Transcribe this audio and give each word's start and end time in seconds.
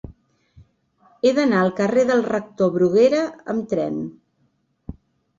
He 1.27 1.33
d'anar 1.39 1.59
al 1.65 1.67
carrer 1.79 2.05
del 2.11 2.23
Rector 2.27 2.71
Bruguera 2.77 3.19
amb 3.53 3.67
tren. 3.75 4.01